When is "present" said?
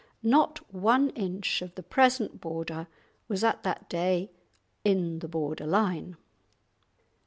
1.83-2.41